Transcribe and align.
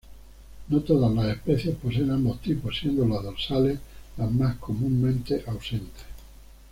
No 0.69 0.79
todas 0.79 1.11
las 1.13 1.27
especies 1.37 1.75
poseen 1.75 2.09
ambos 2.09 2.41
tipos, 2.41 2.75
siendo 2.75 3.05
las 3.07 3.21
dorsales 3.23 3.77
las 4.17 4.31
más 4.31 4.55
comúnmente 4.57 5.43
ausentes. 5.45 6.05